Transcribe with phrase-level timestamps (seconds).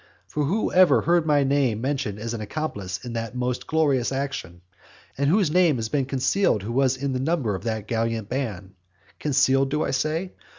[0.25, 4.61] For who ever heard my name mentioned as an accomplice in that most glorious action?
[5.15, 8.73] and whose name has been concealed who was in the number of that gallant band?
[9.19, 10.31] Concealed, do I say?